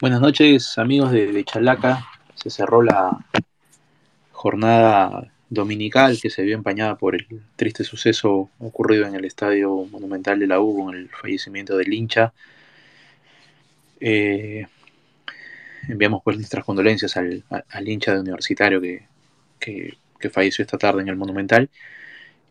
[0.00, 2.06] Buenas noches amigos de, Chalaca.
[2.34, 3.18] Se cerró la
[4.32, 10.38] jornada dominical que se vio empañada por el triste suceso ocurrido en el Estadio Monumental
[10.38, 12.32] de la U con el fallecimiento del hincha.
[14.00, 14.66] Eh,
[15.86, 17.44] enviamos pues nuestras condolencias al,
[17.86, 19.98] hincha de universitario que,
[20.30, 21.68] falleció esta tarde en el Monumental.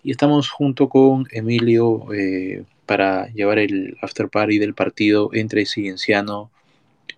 [0.04, 6.52] Y estamos junto con Emilio eh, para llevar el after party del partido entre Cienciano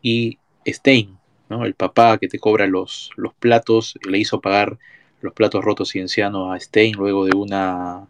[0.01, 1.17] y Stein,
[1.49, 4.77] el papá que te cobra los, los platos, le hizo pagar
[5.21, 8.07] los platos rotos ciencianos a Stein luego de una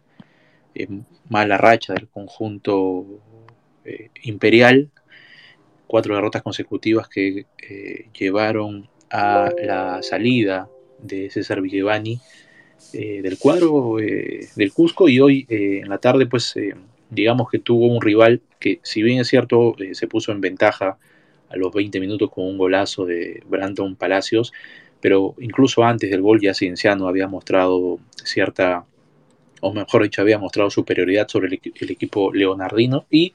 [0.76, 0.88] eh,
[1.30, 3.06] mala racha del conjunto
[3.86, 4.90] eh, imperial,
[5.88, 10.70] cuatro derrotas consecutivas que eh, llevaron a la salida
[11.00, 12.20] de César Vigevani
[12.94, 16.56] del cuadro del Cusco y hoy en la tarde pues
[17.10, 20.98] digamos que tuvo un rival que si bien es cierto se puso en ventaja
[21.52, 24.54] a los 20 minutos con un golazo de Brandon Palacios,
[25.00, 28.86] pero incluso antes del gol ya Cienciano había mostrado cierta,
[29.62, 33.34] o mejor dicho, había mostrado superioridad sobre el, equipo leonardino y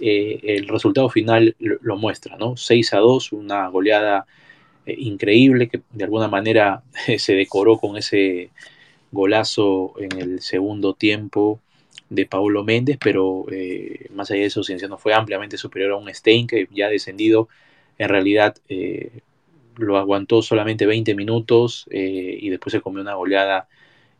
[0.00, 2.56] eh, el resultado final lo, muestra, ¿no?
[2.56, 4.26] 6 a 2, una goleada
[4.86, 6.82] eh, increíble que de alguna manera
[7.18, 8.50] se decoró con ese
[9.10, 11.60] golazo en el segundo tiempo
[12.10, 16.12] de Paulo Méndez, pero eh, más allá de eso, Cienciano fue ampliamente superior a un
[16.12, 17.48] Stein que ya descendido,
[17.98, 19.20] en realidad eh,
[19.76, 23.68] lo aguantó solamente 20 minutos eh, y después se comió una goleada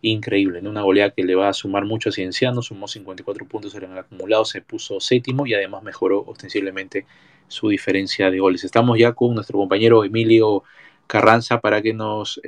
[0.03, 3.85] increíble, una goleada que le va a sumar mucho a Cienciano, sumó 54 puntos en
[3.85, 7.07] el acumulado, se puso séptimo y además mejoró ostensiblemente
[7.49, 8.63] su diferencia de goles.
[8.63, 10.63] Estamos ya con nuestro compañero Emilio
[11.07, 12.41] Carranza para que nos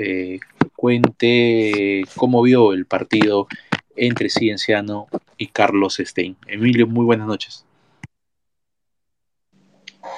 [0.77, 3.49] cuente cómo vio el partido
[4.01, 6.35] entre Cienciano y Carlos Stein.
[6.47, 7.67] Emilio, muy buenas noches.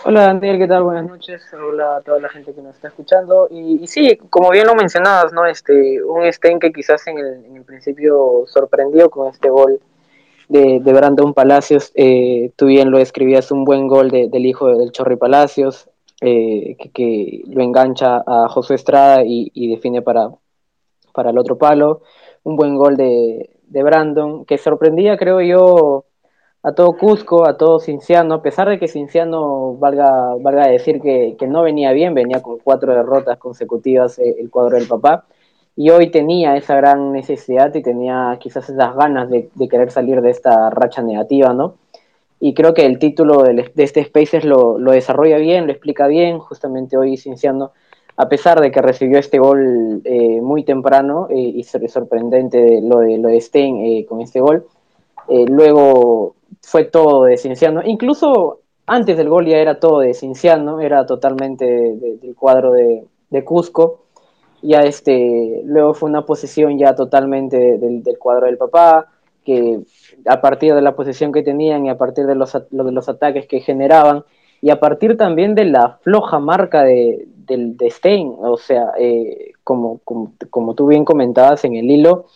[0.04, 0.84] Hola Daniel, ¿qué tal?
[0.84, 1.42] Buenas noches.
[1.52, 3.48] Hola a toda la gente que nos está escuchando.
[3.50, 5.46] Y, sí, como bien lo mencionabas, ¿no?
[5.46, 9.80] Este, un Stein que quizás en el, principio sorprendió con este gol
[10.48, 11.90] de, de Brandon Palacios.
[11.96, 15.88] Eh, tú bien lo escribías, un buen gol del hijo del Chorri Palacios,
[16.20, 20.30] eh, que, lo engancha a José Estrada y, y define para,
[21.12, 22.02] para el otro palo.
[22.44, 26.04] Un buen gol de, de Brandon, que sorprendía, creo yo,
[26.62, 31.36] a todo Cusco, a todo Cinciano, a pesar de que Cinciano, valga, valga decir que,
[31.48, 35.24] no venía bien, venía con cuatro derrotas consecutivas eh, el cuadro del papá,
[35.74, 40.30] y hoy tenía esa gran necesidad y tenía quizás esas ganas de, querer salir de
[40.30, 41.76] esta racha negativa, ¿no?
[42.38, 46.38] Y creo que el título de, este Spaces lo, lo, desarrolla bien, lo explica bien,
[46.38, 47.72] justamente hoy Cinciano
[48.22, 53.18] a pesar de que recibió este gol eh, muy temprano eh, y sorprendente lo de,
[53.18, 54.64] lo de Stein eh, con este gol,
[55.28, 57.82] luego fue todo de Cinciano.
[57.84, 64.04] Incluso antes del gol ya era todo de Cinciano, era totalmente del cuadro de, Cusco.
[64.62, 69.08] Ya este, luego fue una posesión ya totalmente del, cuadro del papá,
[69.44, 69.80] que
[70.26, 73.48] a partir de la posesión que tenían y a partir de los, de los ataques
[73.48, 74.24] que generaban,
[74.62, 79.52] y a partir también de la floja marca de, del, de Stein, o sea, eh,
[79.64, 82.26] como, como, tú bien comentabas en el hilo,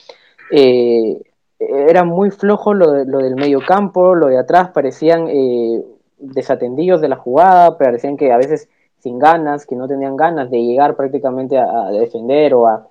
[0.51, 1.23] eh,
[1.61, 5.85] era muy flojo lo, del medio campo, lo de atrás parecían eh,
[6.19, 10.59] desatendidos de la jugada, parecían que a veces sin ganas, que no tenían ganas de
[10.59, 12.89] llegar prácticamente a, defender o a,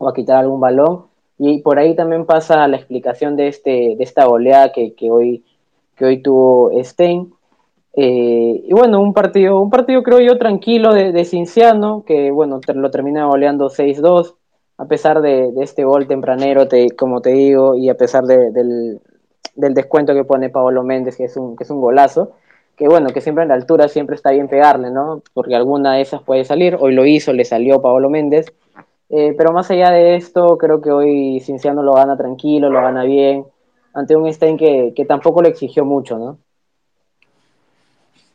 [0.00, 1.04] a, quitar algún balón.
[1.38, 5.44] Y por ahí también pasa la explicación de, este, de esta oleada que, que, hoy,
[5.94, 7.35] que hoy tuvo Stein.
[7.98, 12.60] Eh, y bueno, un partido, un partido creo yo tranquilo de, de Cinciano, que bueno,
[12.74, 14.34] lo termina goleando 6-2,
[14.78, 19.00] a pesar de, este gol tempranero, te, como te digo, y a pesar del,
[19.54, 22.32] descuento que pone Paolo Méndez, que es, un, que es un golazo,
[22.76, 25.22] que bueno, que siempre en la altura siempre está bien pegarle, ¿no?
[25.32, 28.52] Porque alguna de esas puede salir, hoy lo hizo, le salió Paolo Méndez,
[29.08, 33.04] eh, pero más allá de esto, creo que hoy Cinciano lo gana tranquilo, lo gana
[33.04, 33.46] bien,
[33.94, 36.38] ante un Stein que, que tampoco le exigió mucho, ¿no?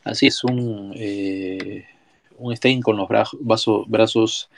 [0.03, 1.86] Así es, un, eh,
[2.38, 3.39] un Stein con los brazos,
[3.88, 4.50] brazos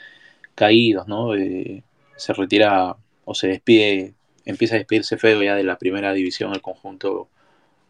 [0.54, 1.34] caídos, ¿no?
[1.34, 1.82] Eh,
[2.16, 4.14] se retira o se despide,
[4.46, 7.28] empieza a despedirse feo ya de la primera división el conjunto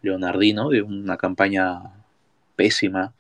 [0.03, 1.83] leonardino, de una campaña
[2.57, 3.15] pésima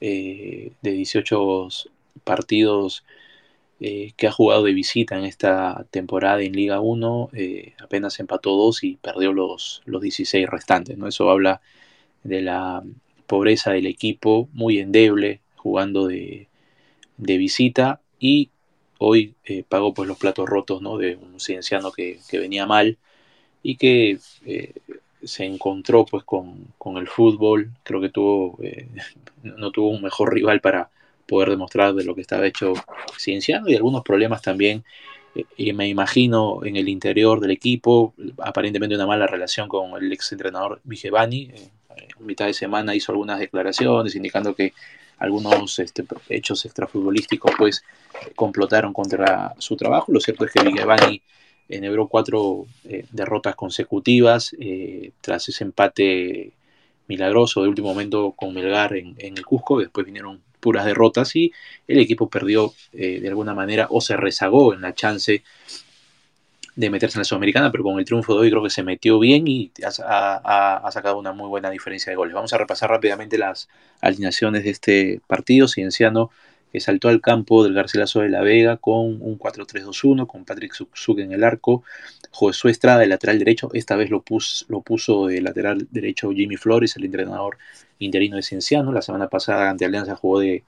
[0.00, 1.68] eh, de 18
[2.24, 3.04] partidos
[3.80, 7.30] que ha jugado de visita en esta temporada en Liga 1,
[7.80, 11.06] apenas empató dos y perdió los, los 16 restantes, ¿no?
[11.06, 11.60] Eso habla
[12.24, 12.82] de la
[13.28, 16.48] pobreza del equipo, muy endeble, jugando de,
[17.16, 18.50] visita y
[18.98, 20.98] hoy eh, pagó pues los platos rotos ¿no?
[20.98, 22.98] de un cienciano que, venía mal
[23.62, 24.72] y que eh,
[25.22, 28.88] se encontró pues con, con, el fútbol, creo que tuvo, eh,
[29.42, 30.90] no tuvo un mejor rival para
[31.26, 32.72] poder demostrar de lo que estaba hecho
[33.18, 34.84] Cienciano y algunos problemas también,
[35.34, 40.10] eh, y me imagino en el interior del equipo, aparentemente una mala relación con el
[40.12, 41.50] ex entrenador Vigevani,
[41.98, 44.72] en mitad de semana hizo algunas declaraciones indicando que
[45.18, 47.84] algunos este, hechos extrafutbolísticos pues
[48.34, 51.22] complotaron contra su trabajo, lo cierto es que Vigevani
[51.68, 56.52] enhebró cuatro eh, derrotas consecutivas eh, tras ese empate
[57.08, 61.52] milagroso de último momento con Melgar en, el Cusco, después vinieron puras derrotas y
[61.86, 65.42] el equipo perdió eh, de alguna manera o se rezagó en la chance
[66.78, 69.18] de meterse en la Sudamericana, pero con el triunfo de hoy creo que se metió
[69.18, 72.34] bien y ha, sacado una muy buena diferencia de goles.
[72.34, 73.68] Vamos a repasar rápidamente las
[74.00, 75.66] alineaciones de este partido.
[75.66, 76.30] Cienciano
[76.70, 81.18] que saltó al campo del Garcilaso de la Vega con un 4-3-2-1, con Patrick Zug
[81.18, 81.82] en el arco,
[82.30, 84.22] Josué Estrada de lateral derecho, esta vez lo,
[84.68, 87.58] lo puso de lateral derecho Jimmy Flores, el entrenador
[87.98, 90.62] interino de Cienciano, la semana pasada ante Alianza jugó de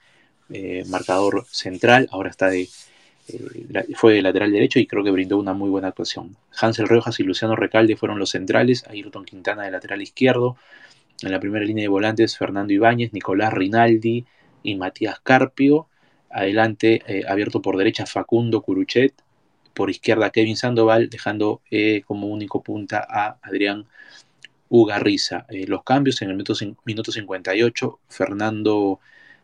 [0.49, 2.67] eh, marcador central, ahora está de,
[3.27, 6.35] eh, fue de lateral derecho y creo que brindó una muy buena actuación.
[6.59, 10.57] Hansel Rojas y Luciano Recalde fueron los centrales, Ayrton Quintana de lateral izquierdo,
[11.21, 14.25] en la primera línea de volantes Fernando Ibáñez, Nicolás Rinaldi
[14.63, 15.87] y Matías Carpio,
[16.33, 19.13] Adelante, eh, abierto por derecha Facundo Curuchet.
[19.73, 23.85] Por izquierda Kevin Sandoval, dejando eh, como único punta a Adrián
[24.69, 25.45] Ugarriza.
[25.67, 26.53] Los cambios en el minuto,
[26.85, 28.99] minuto 58, Fernando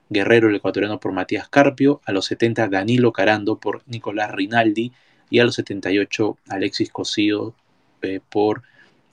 [0.09, 2.01] Guerrero, el ecuatoriano, por Matías Carpio.
[2.05, 4.91] A los 70, Danilo Carando por Nicolás Rinaldi.
[5.29, 7.53] Y a los 78, Alexis Cosío
[8.29, 8.63] por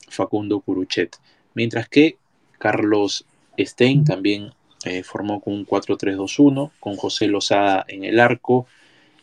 [0.09, 1.17] Facundo Curuchet.
[1.55, 2.17] Mientras que
[2.59, 3.25] Carlos
[3.59, 4.53] Stein también
[4.85, 8.67] eh, formó con un 4-3-2-1, con José Lozada en el arco,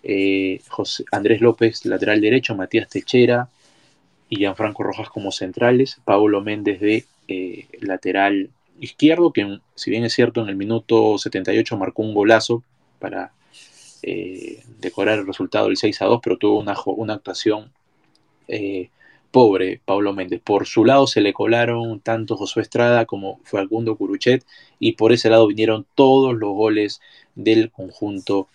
[0.04, 0.62] eh,
[1.12, 3.50] Andrés López lateral derecho, Matías Techera
[4.30, 8.50] y Gianfranco Rojas como centrales, Pablo Méndez de eh, lateral
[8.82, 12.64] izquierdo, que si bien es cierto en el minuto 78 marcó un golazo
[13.00, 13.32] para
[14.80, 17.72] decorar el resultado del 6 2, pero tuvo una, una actuación
[19.32, 20.42] pobre Pablo Méndez.
[20.44, 24.46] Por su lado se le colaron tanto Josué Estrada como Facundo Curuchet
[24.80, 27.02] y por ese lado vinieron todos los goles
[27.36, 28.48] del conjunto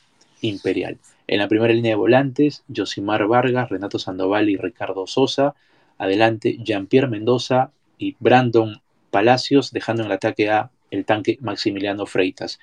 [0.43, 0.99] imperial.
[1.26, 5.55] En la primera línea de volantes, Josimar Vargas, Renato Sandoval y Ricardo Sosa.
[5.99, 8.81] Adelante, Jean-Pierre Mendoza y Brandon
[9.11, 12.58] Palacios, dejando en el ataque a el tanque Maximiliano Freitas.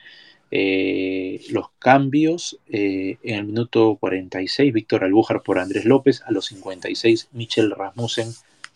[0.51, 6.45] Eh, los cambios eh, en el minuto 46, Víctor Albújar por Andrés López, a los
[6.45, 8.28] 56, Michel Rasmussen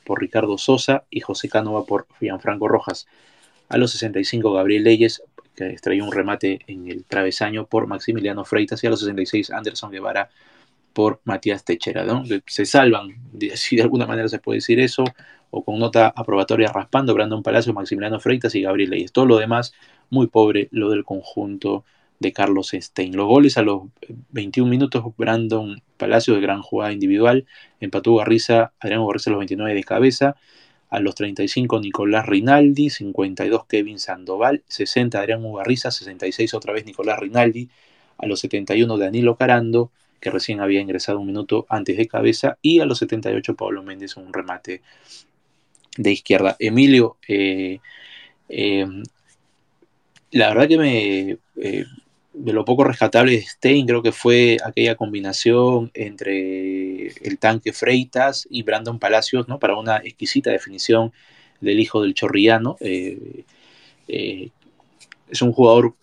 [0.04, 3.08] por Ricardo Sosa y José Cánova por Gianfranco Rojas.
[3.70, 5.22] A los 65, Gabriel Leyes,
[5.56, 9.92] que extraía un remate en el travesaño por Maximiliano Freitas, y a los 66, Anderson
[9.92, 10.30] Guevara
[10.98, 12.04] por Matías Techera.
[12.48, 13.10] Se salvan,
[13.54, 15.04] si de alguna manera se puede decir eso,
[15.52, 19.12] o con nota aprobatoria raspando, Brandon Palacio, Maximiliano Freitas y Gabriel Leyes.
[19.12, 19.76] Todo lo demás
[20.10, 21.86] muy pobre lo del conjunto
[22.18, 23.16] de Carlos Stein.
[23.16, 23.84] Los goles a los
[24.32, 27.46] 21 minutos, Brandon Palacio de gran jugada individual,
[27.80, 30.36] empató Garriza, Adrián Garriza a los 29 de cabeza,
[30.90, 37.20] a los 35 Nicolás Rinaldi, 52 Kevin Sandoval, 60 Adrián Ugarriza, 66 otra vez Nicolás
[37.20, 37.70] Rinaldi,
[38.18, 42.80] a los 71 Danilo Carando, que recién había ingresado un minuto antes de cabeza, y
[42.80, 44.82] a los 78 Pablo Méndez un remate
[45.98, 46.56] de izquierda.
[46.60, 47.80] Emilio, eh,
[48.50, 48.86] eh,
[50.32, 51.86] la verdad que me, eh,
[52.34, 58.48] de lo poco rescatable de Stein, creo que fue aquella combinación entre el tanque Freitas
[58.50, 59.60] y Brandon Palacios, ¿no?
[59.60, 61.12] Para una exquisita definición
[61.62, 62.78] del hijo del chorrillano.
[62.80, 63.44] Eh,
[64.08, 64.50] eh,
[65.30, 65.96] es un jugador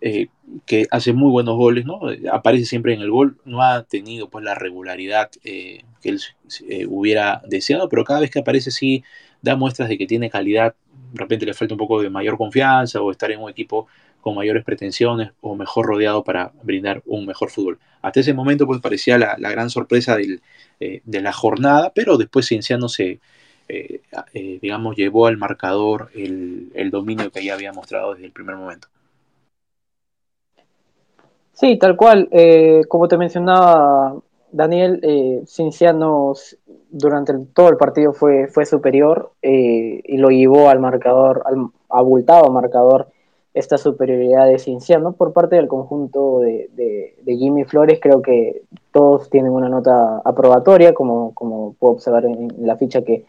[0.00, 2.00] que hace muy buenos goles, ¿no?
[2.32, 6.20] Aparece siempre en el gol, no ha tenido pues la regularidad que él
[6.88, 9.02] hubiera deseado, pero cada vez que aparece sí
[9.42, 10.74] da muestras de que tiene calidad
[11.12, 13.86] de repente le falta un poco de mayor confianza o estar en un equipo
[14.20, 17.78] con mayores pretensiones o mejor rodeado para brindar un mejor fútbol.
[18.02, 20.16] Hasta ese momento pues parecía la, gran sorpresa
[20.80, 23.20] eh, de la jornada, pero después Cienciano se,
[23.68, 24.02] eh,
[24.34, 28.56] eh, digamos, llevó al marcador el, el, dominio que ya había mostrado desde el primer
[28.56, 28.88] momento.
[31.58, 32.28] Sí, tal cual.
[32.88, 34.16] como te mencionaba
[34.52, 36.34] Daniel, Cienciano
[36.90, 42.50] durante todo el partido fue, fue superior eh, y lo llevó al marcador, al abultado
[42.50, 43.08] marcador,
[43.54, 47.98] esta superioridad de Cinciano por parte del conjunto de, de, Jimmy Flores.
[48.00, 48.62] Creo que
[48.92, 53.24] todos tienen una nota aprobatoria, como, como puedo observar en, la ficha que,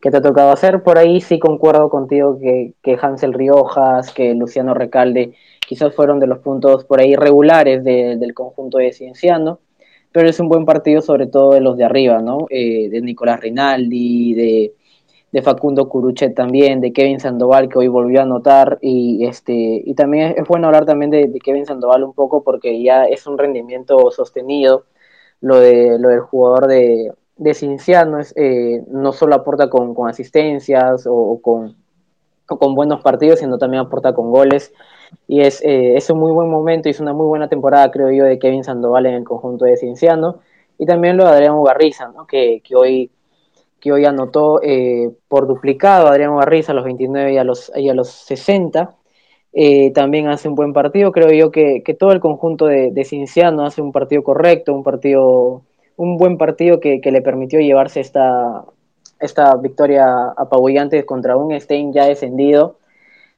[0.00, 0.82] que, te ha tocado hacer.
[0.82, 5.34] Por ahí sí concuerdo contigo que, que Hansel Riojas, que Luciano Recalde,
[5.72, 9.58] quizás fueron de los puntos por ahí regulares del conjunto de Cienciano
[10.12, 12.46] pero es un buen partido sobre todo de los de arriba, ¿no?
[12.50, 14.74] Eh, de Nicolás Rinaldi, de,
[15.32, 19.94] de Facundo Curuchet también, de Kevin Sandoval que hoy volvió a anotar y este y
[19.94, 24.10] también es, bueno hablar también de, Kevin Sandoval un poco porque ya es un rendimiento
[24.10, 24.84] sostenido
[25.40, 30.10] lo de lo del jugador de, de Cinciano es, eh, no solo aporta con, con
[30.10, 31.81] asistencias o, con,
[32.46, 34.72] con buenos partidos sino también aporta con goles
[35.28, 38.10] y es, eh, es un muy buen momento y es una muy buena temporada creo
[38.10, 40.40] yo de Kevin Sandoval en el conjunto de Cinciano
[40.78, 42.26] y también lo de Adrián Ugarriza ¿no?
[42.26, 43.10] que, que hoy
[43.82, 47.88] que hoy anotó eh, por duplicado Adrián Barriza a los 29 y a los, y
[47.88, 48.94] a los 60.
[49.52, 53.66] Eh, también hace un buen partido, creo yo que, todo el conjunto de, de, Cinciano
[53.66, 55.62] hace un partido correcto, un partido,
[55.96, 58.64] un buen partido que, le permitió llevarse esta,
[59.22, 62.78] esta victoria apabullante contra un Stein ya descendido,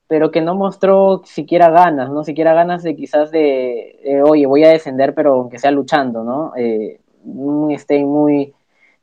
[0.08, 4.70] pero que no mostró siquiera ganas, no siquiera ganas de quizás de, oye, voy a
[4.70, 6.52] descender, pero aunque sea luchando, ¿no?
[6.56, 8.52] Eh, un Stein muy,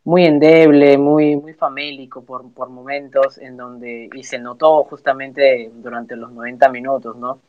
[0.03, 6.15] muy endeble, muy, muy famélico por, por momentos, en donde, y se notó justamente durante
[6.15, 7.39] los 90 minutos, ¿no?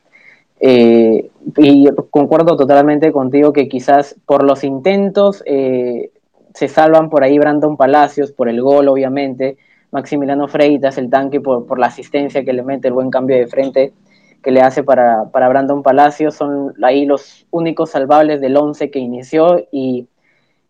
[0.59, 6.11] Eh, y concuerdo totalmente contigo que quizás por los intentos eh,
[6.53, 9.57] se salvan por ahí Brandon Palacios, por el gol obviamente,
[9.91, 13.47] Maximiliano Freitas, el tanque por, por la asistencia que le mete, el buen cambio de
[13.47, 13.93] frente
[14.41, 18.99] que le hace para, para Brandon Palacios, son ahí los únicos salvables del 11 que
[18.99, 20.07] inició y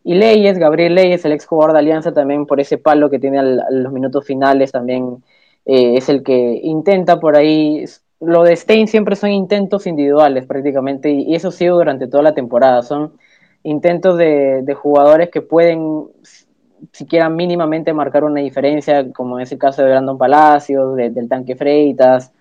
[0.03, 3.39] y Leyes, Gabriel Leyes, el ex jugador de Alianza, también por ese palo que tiene
[3.39, 5.23] a los minutos finales, también
[5.65, 7.85] eh, es el que intenta por ahí.
[8.19, 12.33] Lo de Stein siempre son intentos individuales prácticamente, y, eso ha sido durante toda la
[12.33, 12.81] temporada.
[12.83, 13.13] Son
[13.63, 16.07] intentos de, jugadores que pueden
[16.91, 22.31] siquiera mínimamente marcar una diferencia, como es el caso de Brandon Palacios, del Tanque Freitas,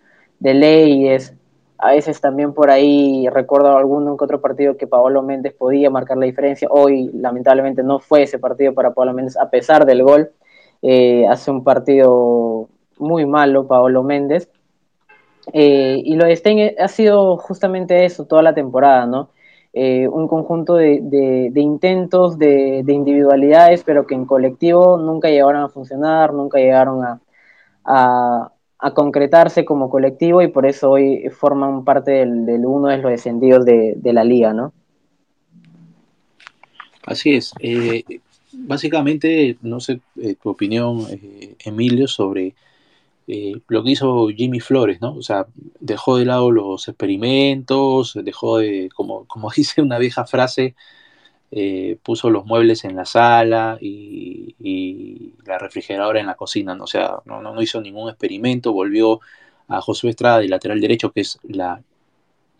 [0.41, 1.35] de Leyes
[1.83, 6.27] a veces también por ahí recuerdo algún otro partido que Paolo Méndez podía marcar la
[6.27, 6.69] diferencia.
[6.71, 10.31] Hoy, lamentablemente, no fue ese partido para Paolo Méndez, a pesar del gol.
[10.81, 14.49] Eh, hace un partido muy malo Paolo Méndez.
[15.53, 19.31] Eh, y lo de Stein ha sido justamente eso toda la temporada, ¿no?
[19.75, 26.35] Eh, un conjunto de, intentos, de, individualidades, pero que en colectivo nunca llegaron a funcionar,
[26.35, 27.03] nunca llegaron
[27.85, 28.53] a,
[28.83, 33.65] a concretarse como colectivo y por eso hoy forman parte del, uno de los descendidos
[33.65, 34.73] de, la liga, ¿no?
[37.07, 37.53] Así es.
[37.61, 38.03] Eh,
[38.53, 41.07] básicamente, no sé eh, tu opinión,
[41.65, 42.55] Emilio, sobre
[43.27, 45.15] lo que hizo Jimmy Flores, ¿no?
[45.15, 45.47] O sea,
[45.81, 50.75] dejó de lado los experimentos, dejó de, como, como dice una vieja frase,
[51.51, 56.85] eh, puso los muebles en la sala y, la refrigeradora en la cocina, ¿no?
[56.85, 59.21] o sea, no, no, hizo ningún experimento, volvió
[59.69, 61.83] a Josué Estrada de lateral derecho, que es la,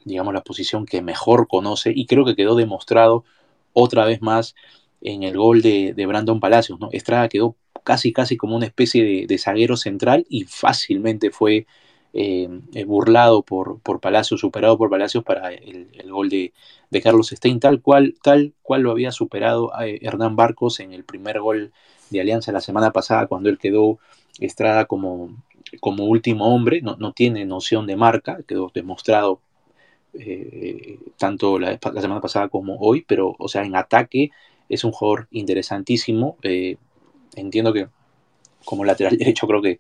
[0.05, 3.25] digamos, la posición que mejor conoce y creo que quedó demostrado
[3.73, 4.55] otra vez más
[5.01, 6.89] en el gol de, Brandon Palacios, ¿no?
[6.93, 11.67] Estrada quedó casi, casi como una especie de, de zaguero central y fácilmente fue
[12.15, 16.53] eh, eh, burlado por, por Palacios, superado por Palacios para el, gol de,
[17.03, 21.41] Carlos Stein, tal cual, tal cual lo había superado eh, Hernán Barcos en el primer
[21.41, 21.73] gol
[22.11, 23.99] de Alianza la semana pasada, cuando él quedó
[24.41, 25.31] Estrada como,
[25.81, 29.41] como último hombre, no, no tiene noción de marca, quedó demostrado
[31.17, 34.31] tanto la, semana pasada como hoy, pero o sea, en ataque
[34.69, 36.37] es un jugador interesantísimo.
[37.37, 37.89] Entiendo que
[38.65, 39.79] como lateral derecho creo que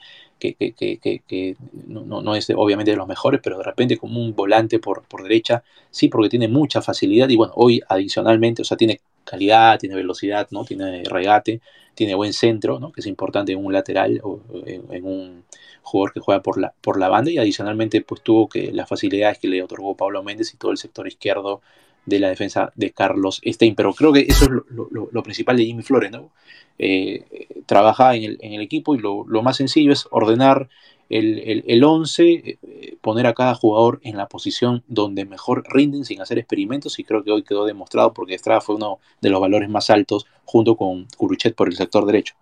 [0.50, 1.56] que,
[1.87, 5.62] no, es obviamente de los mejores, pero de repente como un volante por, por derecha,
[5.90, 10.49] sí, porque tiene mucha facilidad y bueno, hoy adicionalmente, o sea, tiene calidad, tiene velocidad,
[10.50, 10.64] ¿no?
[10.64, 11.61] Tiene regate,
[11.94, 12.90] tiene buen centro, ¿no?
[12.92, 15.44] Que es importante en un lateral o en, un
[15.82, 19.38] jugador que juega por la, por la banda y adicionalmente pues tuvo que las facilidades
[19.38, 21.61] que le otorgó Pablo Méndez y todo el sector izquierdo
[22.06, 23.75] de la defensa de Carlos Stein.
[23.75, 26.30] Pero creo que eso es lo, principal de Jimmy Flores, ¿no?
[26.78, 30.68] Eh, trabaja en el, equipo y lo, más sencillo es ordenar
[31.11, 36.23] el, el, 11, eh, poner a cada jugador en la posición donde mejor rinden sin
[36.23, 39.68] hacer experimentos y creo que hoy quedó demostrado porque Estrada fue uno de los valores
[39.68, 42.35] más altos junto con Curuchet por el sector derecho.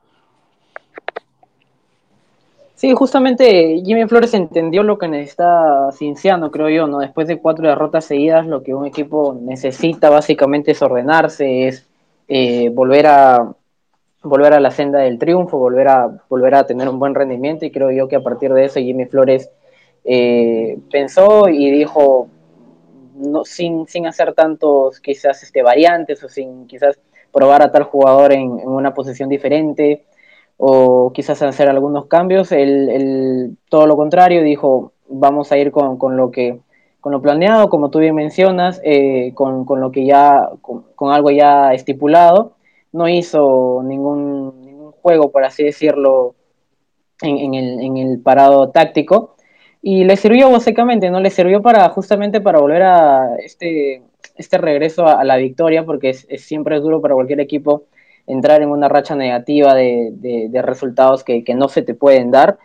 [2.81, 7.01] Sí, justamente Jimmy Flores entendió lo que necesita Cinciano, creo yo, ¿no?
[7.01, 11.87] Después de cuatro derrotas seguidas, lo que un equipo necesita básicamente es ordenarse, es
[12.27, 13.55] eh, volver a
[14.23, 17.71] volver a la senda del triunfo, volver a volver a tener un buen rendimiento y
[17.71, 19.51] creo yo que a partir de eso Jimmy Flores
[20.05, 22.29] eh, pensó y dijo
[23.15, 26.99] no, sin, sin hacer tantos quizás este, variantes o sin quizás
[27.31, 30.07] probar a tal jugador en, en una posición diferente
[30.63, 32.53] o quizás hacer algunos cambios.
[32.53, 36.61] Él, todo lo contrario, dijo, vamos a ir con, con, lo que
[37.01, 41.31] con lo planeado, como tú bien mencionas, eh, con, con, lo que ya, con, algo
[41.31, 42.57] ya estipulado.
[42.93, 46.35] No hizo ningún, ningún, juego, por así decirlo,
[47.23, 49.37] en, el, en el parado táctico
[49.83, 51.21] y le sirvió básicamente, ¿no?
[51.21, 54.03] Le sirvió para justamente para volver a este,
[54.37, 57.85] este regreso a, la victoria, porque es, siempre es duro para cualquier equipo
[58.31, 62.59] entrar en una racha negativa de, de, resultados que, que, no se te pueden dar.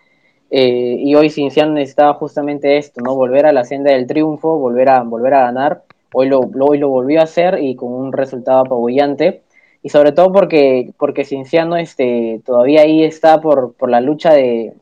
[0.52, 3.16] Eh, y hoy Cinciano necesitaba justamente esto, ¿no?
[3.16, 5.84] Volver a la senda del triunfo, volver a, volver a ganar.
[6.14, 9.42] Hoy lo, hoy lo volvió a hacer y con un resultado apabullante.
[9.82, 14.74] Y sobre todo porque, porque Cinciano este, todavía ahí está por, por la lucha de,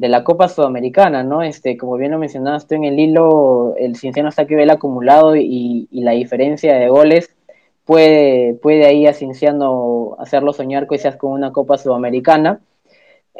[0.00, 1.42] de la Copa Sudamericana, ¿no?
[1.42, 5.88] Este, como bien lo mencionaste en el hilo, el Cinciano está aquí el acumulado y,
[5.92, 7.36] la diferencia de goles
[7.84, 12.60] puede, puede ahí a Cinciano hacerlo soñar quizás con una Copa Sudamericana.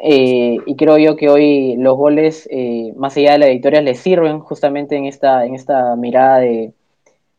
[0.03, 3.95] Eh, y creo yo que hoy los goles, eh, más allá de la victoria, le
[3.95, 6.73] sirven justamente en esta, en esta mirada de,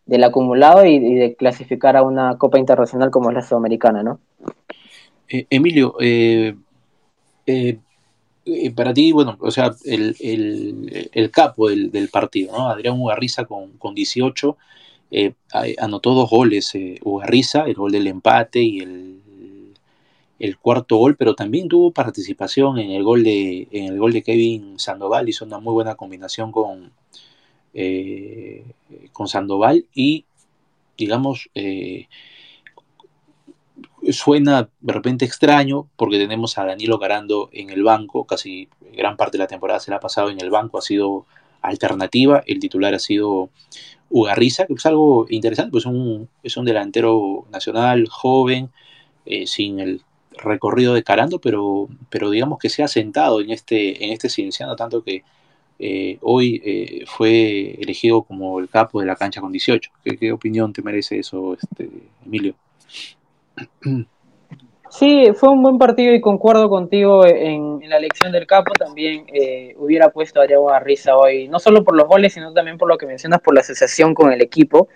[0.06, 4.20] del acumulado y, de clasificar a una Copa Internacional como es la Sudamericana, ¿no?
[5.28, 5.94] Eh, Emilio,
[8.76, 10.14] para ti, bueno, o sea, el,
[11.12, 12.68] el, capo del, del, partido, ¿no?
[12.68, 14.56] Adrián Ugarriza con, con 18,
[15.12, 15.34] eh,
[15.78, 19.20] anotó dos goles, eh, Ugarriza, el gol del empate y el,
[20.38, 24.22] el, cuarto gol, pero también tuvo participación en el gol de, en el gol de
[24.22, 26.92] Kevin Sandoval, hizo una muy buena combinación con,
[29.12, 30.24] con Sandoval y,
[30.96, 31.50] digamos,
[34.10, 39.36] suena de repente extraño porque tenemos a Danilo Garando en el banco, casi gran parte
[39.36, 41.26] de la temporada se la ha pasado en el banco, ha sido
[41.60, 43.50] alternativa, el titular ha sido
[44.12, 48.70] Ugarriza, que es algo interesante, pues un, es un delantero nacional, joven,
[49.24, 50.02] eh, sin el
[50.32, 54.76] recorrido de Carando, pero, pero digamos que se ha sentado en este, en este cienciano,
[54.76, 55.22] tanto que
[55.78, 59.90] eh, hoy eh, fue elegido como el capo de la cancha con 18.
[60.04, 61.88] ¿Qué, qué opinión te merece eso, este,
[62.24, 62.54] Emilio?
[64.92, 68.74] Sí, fue un buen partido y concuerdo contigo en, la elección del capo.
[68.74, 72.76] También eh, hubiera puesto a Diego Risa hoy, no solo por los goles, sino también
[72.76, 74.88] por lo que mencionas, por la asociación con el equipo.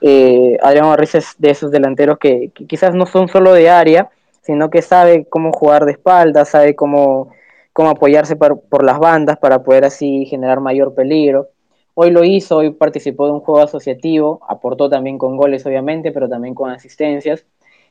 [0.00, 4.10] Eh, Adrián Arriza es de esos delanteros que, quizás no son solo de área,
[4.42, 7.30] sino que sabe cómo jugar de espalda, sabe cómo,
[7.72, 11.50] cómo apoyarse por, por las bandas para poder así generar mayor peligro.
[11.94, 16.28] Hoy lo hizo, hoy participó de un juego asociativo, aportó también con goles obviamente, pero
[16.28, 17.46] también con asistencias.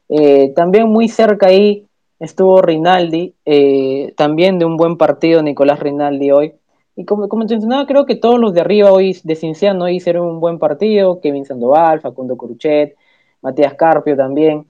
[0.09, 1.87] Eh, también muy cerca ahí
[2.19, 6.53] estuvo Rinaldi, eh, también de un buen partido Nicolás Rinaldi hoy.
[6.95, 10.27] Y como, como te mencionaba, creo que todos los de arriba hoy de Cinciano hicieron
[10.27, 12.95] un buen partido, Kevin Sandoval, Facundo Curuchet,
[13.41, 14.65] Matías Carpio también.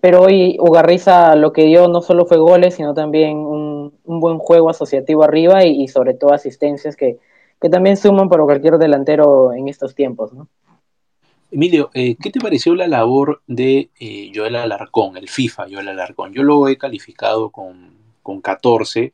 [0.00, 4.70] Pero hoy Ugarriza lo que dio no solo fue goles, sino también un, buen juego
[4.70, 7.18] asociativo arriba y, sobre todo asistencias que,
[7.60, 10.48] que también suman para cualquier delantero en estos tiempos, ¿no?
[11.54, 16.32] Emilio, eh, ¿qué te pareció la labor de eh, Joel Alarcón, el FIFA Joel Alarcón?
[16.32, 17.92] Yo lo he calificado con,
[18.24, 19.12] con 14.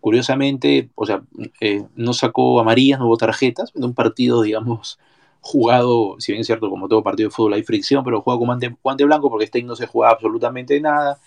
[0.00, 1.22] Curiosamente, o sea,
[1.60, 4.98] eh, no sacó amarillas, no hubo tarjetas, en un partido, digamos,
[5.42, 8.46] jugado, si bien es cierto, como todo partido de fútbol hay fricción, pero jugado con
[8.80, 11.18] guante, blanco porque este no se jugaba absolutamente nada.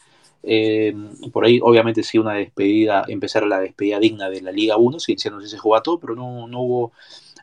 [1.31, 5.13] por ahí, obviamente, sí, una despedida, empezar la despedida digna de la Liga 1, si
[5.29, 6.91] no sé si se jugaba todo, pero no, no hubo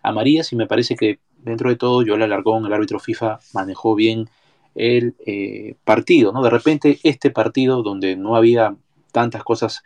[0.02, 4.28] amarillas y me parece que dentro de todo, Joel Alarcón, el árbitro FIFA, manejó bien
[4.74, 6.42] el eh, partido, ¿no?
[6.42, 8.74] De repente, este partido, donde no había
[9.12, 9.82] tantas cosas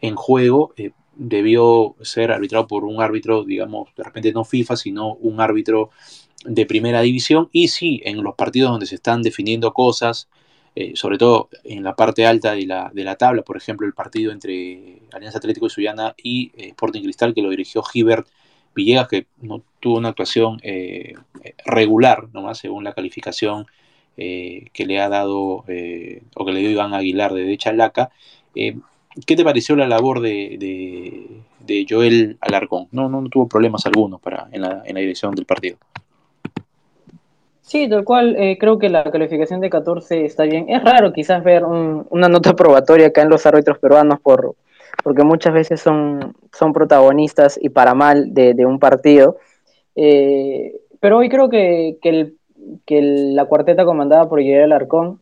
[0.00, 5.14] en juego, eh, debió ser arbitrado por un árbitro, digamos, de repente no FIFA, sino
[5.14, 5.90] un árbitro
[6.44, 7.48] de primera división.
[7.52, 10.28] Y sí, en los partidos donde se están definiendo cosas,
[10.76, 13.92] eh, sobre todo en la parte alta de la, de la, tabla, por ejemplo, el
[13.92, 18.28] partido entre Alianza Atlético de Suyana y Sporting Cristal, que lo dirigió Gibert
[18.74, 21.14] Villegas, que no tuvo una actuación eh,
[21.64, 23.66] regular, nomás según la calificación
[24.16, 28.10] eh, que le ha dado eh, o que le dio Iván Aguilar de Chalaca.
[28.54, 31.42] ¿Qué te pareció la labor de,
[31.88, 32.88] Joel Alarcón?
[32.92, 35.78] No, no, tuvo problemas algunos para, en, la, dirección del partido.
[37.62, 40.68] Sí, tal cual, creo que la calificación de 14 está bien.
[40.68, 44.54] Es raro quizás ver una nota probatoria acá en los árbitros peruanos por,
[45.02, 49.38] porque muchas veces son, son protagonistas y para mal de, un partido.
[49.96, 52.32] Eh, pero hoy creo que, que,
[53.34, 55.20] la cuarteta comandada por Guillermo Alarcón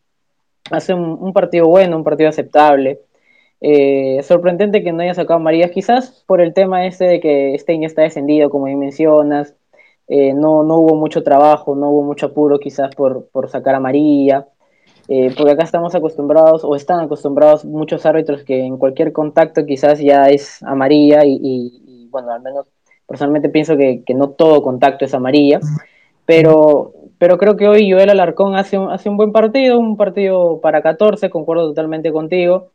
[0.70, 3.00] hace un, partido bueno, un partido aceptable.
[3.60, 7.84] Eh, sorprendente que no haya sacado Marías, quizás por el tema este de que Stein
[7.84, 9.54] está descendido, como mencionas.
[10.08, 13.80] Eh, no, no hubo mucho trabajo, no hubo mucho apuro quizás por, por sacar a
[13.80, 14.46] María.
[15.38, 20.28] Porque acá estamos acostumbrados o están acostumbrados muchos árbitros que en cualquier contacto quizás ya
[20.28, 22.66] es amarilla y, bueno, al menos
[23.08, 25.60] personalmente pienso que, no todo contacto es amarilla,
[26.26, 30.60] pero, pero creo que hoy Joel Alarcón hace un, hace un buen partido, un partido
[30.60, 32.70] para 14, concuerdo totalmente contigo,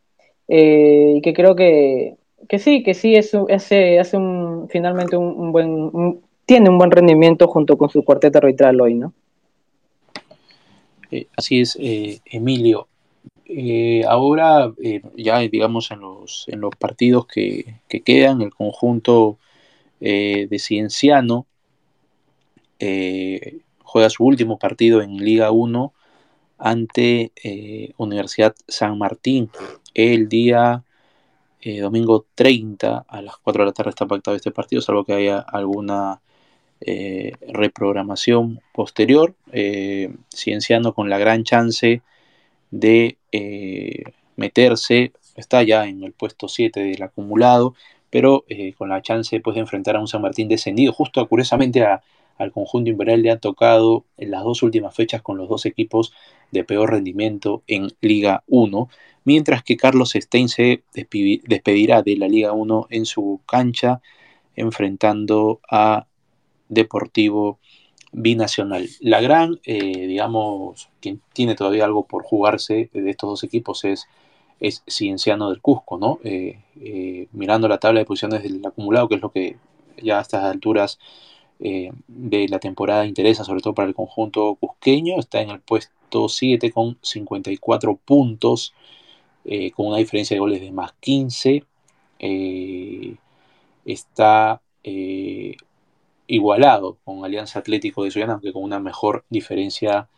[0.48, 2.16] eh, y que creo que,
[2.50, 7.48] que sí, que sí, es, hace, hace un, finalmente un, buen, tiene un buen rendimiento
[7.48, 9.14] junto con su cuarteto arbitral hoy, ¿no?
[11.12, 12.88] Eh, así es, eh, Emilio.
[14.08, 14.74] Ahora,
[15.16, 19.38] ya digamos en los, en los partidos que, que quedan, el conjunto
[20.04, 21.48] de Cienciano
[22.78, 25.94] juega su último partido en Liga 1
[26.58, 27.32] ante
[27.98, 29.50] Universidad San Martín
[29.94, 30.84] el día
[31.82, 35.40] domingo 30 a las 4 de la tarde está pactado este partido, salvo que haya
[35.40, 36.22] alguna
[36.86, 42.02] eh, reprogramación posterior, eh, Cienciano con la gran chance
[42.72, 44.04] de eh,
[44.36, 47.74] meterse, está ya en el puesto 7 del acumulado,
[48.14, 48.46] pero
[48.78, 50.94] con la chance pues, de enfrentar a un San Martín descendido.
[50.94, 51.84] Justo curiosamente
[52.38, 56.14] al conjunto imperial le ha tocado en las dos últimas fechas con los dos equipos
[56.52, 58.88] de peor rendimiento en Liga 1,
[59.24, 64.00] mientras que Carlos Stein se despedirá de la Liga 1 en su cancha
[64.56, 66.06] enfrentando a
[66.70, 67.58] deportivo
[68.12, 68.90] binacional.
[69.00, 74.08] La gran, eh, digamos, quien tiene todavía algo por jugarse de estos dos equipos es,
[74.60, 76.20] es Cienciano del Cusco, ¿no?
[76.24, 79.58] Eh, eh, mirando la tabla de posiciones del acumulado, que es lo que
[80.02, 81.00] ya a estas alturas
[81.60, 86.72] de la temporada interesa, sobre todo para el conjunto cusqueño, está en el puesto 7
[86.74, 88.74] con 54 puntos,
[89.74, 91.64] con una diferencia de goles de más 15.
[93.86, 94.62] está
[96.28, 100.10] igualado con Alianza Atlético de Sullana, aunque con una mejor diferencia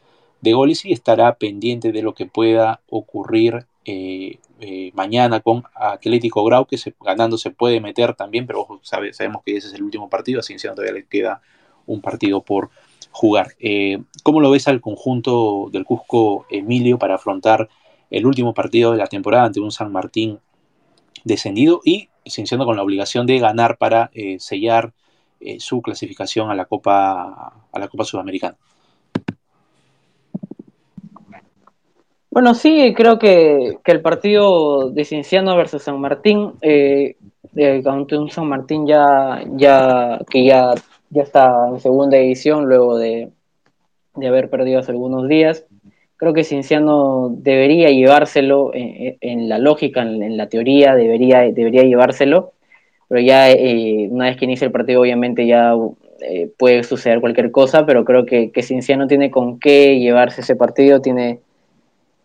[0.41, 6.43] de goles y estará pendiente de lo que pueda ocurrir eh, eh, mañana con Atlético
[6.43, 10.39] Grau, que ganando se puede meter también, pero sabemos que ese es el último partido,
[10.39, 11.41] así que todavía le queda
[11.86, 12.71] un partido por
[13.12, 13.54] jugar.
[13.60, 17.69] Eh, ¿Cómo lo ves al conjunto del Cusco Emilio para afrontar
[18.10, 20.39] el último partido de la temporada ante un San Martín
[21.24, 24.93] descendido y Cienciano con la obligación de ganar para sellar
[25.60, 28.58] su clasificación a la Copa, a la Copa Sudamericana.
[32.36, 37.15] Bueno, sí, creo que, el partido de Cienciano versus San Martín, eh,
[37.56, 40.74] eh un San Martín ya, ya que ya,
[41.12, 43.30] ya está en segunda edición luego de,
[44.17, 45.65] haber perdido hace algunos días,
[46.17, 52.52] creo que Cienciano debería llevárselo en, la lógica, en, la teoría, debería, debería llevárselo
[53.08, 55.74] pero ya eh, una vez que inicia el partido obviamente ya
[56.19, 60.56] eh, puede suceder cualquier cosa, pero creo que, que Cinciano tiene con qué llevarse ese
[60.56, 61.39] partido, tiene,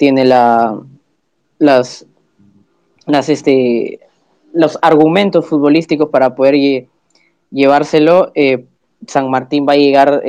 [0.00, 0.80] tiene la,
[1.58, 2.06] las,
[3.28, 4.00] este,
[4.54, 6.86] los argumentos futbolísticos para poder
[7.50, 8.32] llevárselo.
[8.34, 8.64] Eh,
[9.06, 10.22] San Martín va a llegar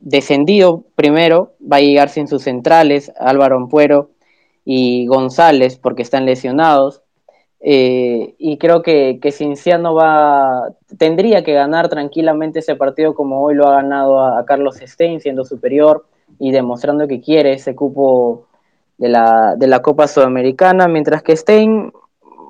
[0.00, 4.12] descendido primero, va a llegar sin sus centrales, Álvaro Ampuero
[4.64, 7.02] y González, porque están lesionados.
[7.60, 13.56] Eh, y creo que, que Cinciano va, tendría que ganar tranquilamente ese partido como hoy
[13.56, 16.06] lo ha ganado a, Carlos Stein, siendo superior
[16.38, 18.45] y demostrando que quiere ese cupo
[18.98, 21.92] de la, de la Copa Sudamericana, mientras que Stein,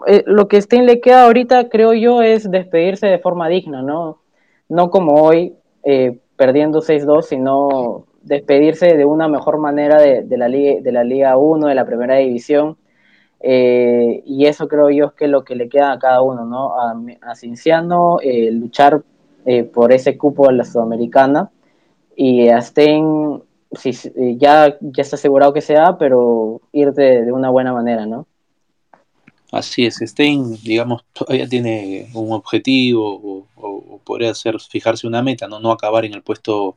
[0.06, 4.20] eh, lo que Stein le queda ahorita, creo yo, es despedirse de forma digna, ¿no?
[4.68, 10.48] No como hoy, eh, perdiendo 6-2, sino despedirse de una mejor manera de, de, la
[10.48, 12.76] Liga, de la Liga 1, de la Primera División
[13.38, 16.74] eh, y eso creo yo es que lo que le queda a cada uno, ¿no?
[16.80, 18.18] A, a Cinciano,
[18.50, 19.02] luchar
[19.72, 21.50] por ese cupo de la Sudamericana
[22.16, 23.42] y a Stein,
[23.78, 23.92] si,
[24.38, 28.26] ya, ya está asegurado que sea, pero irte de, una buena manera, ¿no?
[29.52, 35.60] Así es, Stein, digamos, todavía tiene un objetivo o, podría ser fijarse una meta, ¿no?
[35.60, 36.76] No acabar en el puesto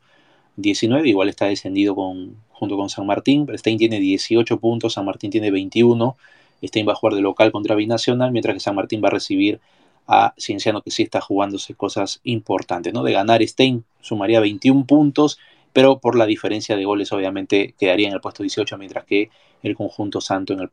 [0.56, 5.30] 19, igual está descendido con, junto con San Martín, Stein tiene 18 puntos, San Martín
[5.30, 6.18] tiene 21,
[6.64, 9.60] Stein va a jugar de local contra Binacional, mientras que San Martín va a recibir
[10.08, 13.04] a Cienciano, que sí está jugándose cosas importantes, ¿no?
[13.04, 15.38] De ganar Stein sumaría 21 puntos,
[15.74, 19.30] pero por la diferencia de goles, obviamente, quedaría en el puesto 18, mientras que
[19.64, 20.70] el conjunto Santo en el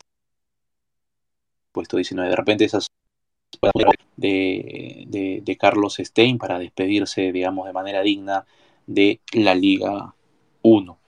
[1.73, 2.31] puesto 19.
[2.31, 2.89] De repente esas
[4.17, 8.47] de, de, de Carlos Stein para despedirse, digamos, de manera digna
[8.87, 10.15] de la Liga
[10.63, 10.99] 1.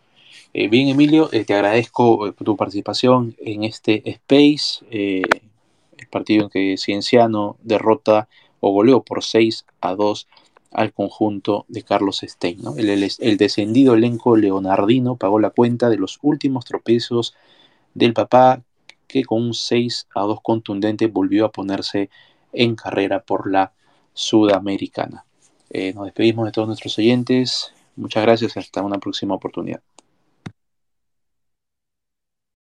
[0.55, 6.51] Eh, bien, Emilio, eh, te agradezco eh, tu participación en este space, el partido en
[6.51, 8.29] que Cienciano derrota
[8.61, 10.27] o goleó por 6 a 2
[10.71, 12.61] al conjunto de Carlos Stein.
[12.77, 17.35] El, descendido elenco leonardino pagó la cuenta de los últimos tropiezos
[17.95, 18.63] del papá,
[19.07, 22.11] que con un 6 a 2 contundente volvió a ponerse
[22.53, 23.73] en carrera por la
[24.13, 25.25] Sudamericana.
[25.95, 27.73] nos despedimos de todos nuestros oyentes.
[27.97, 29.81] Muchas gracias hasta una próxima oportunidad.